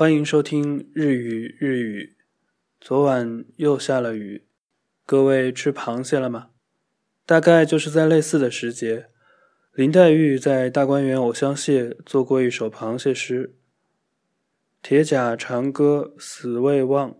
[0.00, 2.16] 欢迎收听日语日语。
[2.80, 4.46] 昨晚又下了雨，
[5.04, 6.52] 各位吃螃蟹了吗？
[7.26, 9.08] 大概就是在类似的时节，
[9.74, 13.54] 林黛玉在大观园偶像蟹做过一首螃蟹诗
[14.80, 17.16] ：“铁甲长歌死未忘，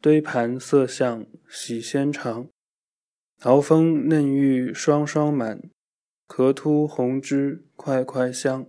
[0.00, 2.48] 堆盘色相喜先尝。
[3.40, 5.68] 熬风嫩玉双双满，
[6.26, 8.66] 壳凸红脂块块香。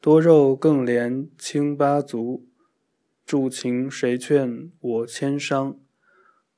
[0.00, 2.48] 多肉更怜清八足，
[3.32, 5.80] 助情谁劝我千商？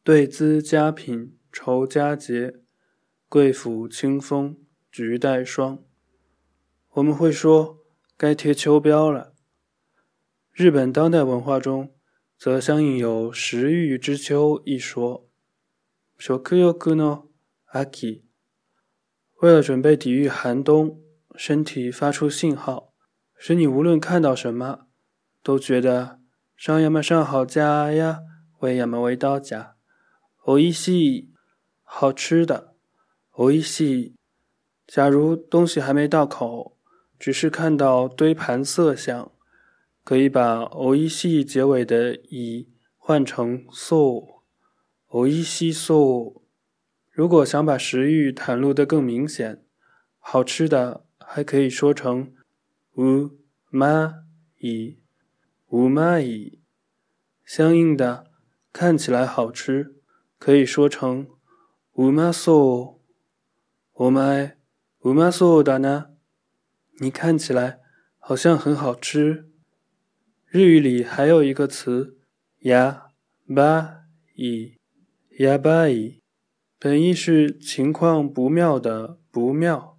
[0.02, 2.62] 对资佳品酬佳节。”
[3.30, 4.58] 贵府清风
[4.90, 5.84] 菊带霜，
[6.94, 7.78] 我们会说
[8.16, 9.34] 该贴秋膘了。
[10.50, 11.94] 日本当代文化中，
[12.36, 15.30] 则相应有“食欲之秋”一说。
[16.18, 16.64] 食欲
[16.96, 17.28] の
[17.72, 18.22] 秋。
[19.40, 21.00] 为了准备抵御寒冬，
[21.36, 22.92] 身体发出信号，
[23.36, 24.88] 使你无论看到什么，
[25.40, 26.20] 都觉得
[26.55, 28.21] 上呀么上好佳呀，
[28.59, 29.75] 味呀么味道佳，
[30.43, 31.27] おいしい，
[31.83, 32.75] 好吃的。
[33.31, 34.15] おいしい。
[34.85, 36.75] 假如东西还没到口，
[37.17, 39.31] 只是看到堆盘色相，
[40.03, 44.39] 可以把おいしい结尾的い换成そう。
[45.07, 46.41] おいしそう。
[47.11, 49.63] 如果想把食欲袒露得更明显，
[50.19, 52.33] 好吃的还可以说成
[52.95, 53.31] う
[53.71, 54.23] ま
[54.59, 54.97] い。
[55.69, 56.59] うまい。
[57.45, 58.31] 相应的，
[58.71, 59.95] 看起来好吃，
[60.37, 61.27] 可以说成
[61.95, 62.99] うまそう。
[63.93, 64.57] 我们
[65.01, 66.11] 乌马索达呢？
[66.99, 67.79] 你看起来
[68.17, 69.49] 好像很好吃。
[70.47, 72.17] 日语里还有一个词“
[72.61, 73.01] や
[73.47, 74.03] ば
[74.35, 74.77] い”，
[75.37, 76.19] やばい，
[76.79, 79.97] 本意是情况不妙的不妙。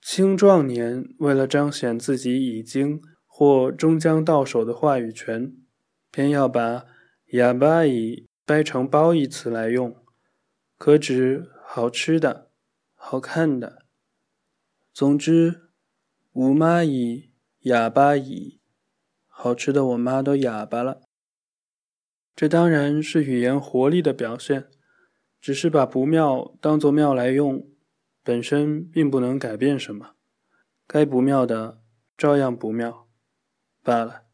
[0.00, 3.02] 青壮年为了彰显自己已经
[3.36, 5.54] 或终将到手的话语权，
[6.10, 6.84] 偏要把“
[7.30, 9.96] やばい”掰成褒义词来用，
[10.76, 12.50] 可指好吃的。
[12.94, 13.84] 好看的，
[14.92, 15.70] 总之，
[16.34, 17.32] 五妈乙
[17.62, 18.60] 哑巴乙，
[19.26, 21.00] 好吃的我妈都哑巴了。
[22.36, 24.68] 这当然是语言活力的表现，
[25.40, 27.68] 只是把不妙当作妙来用，
[28.22, 30.14] 本身并不能改变什么，
[30.86, 31.82] 该不妙的
[32.16, 33.05] 照样不妙
[33.87, 34.26] 罢了。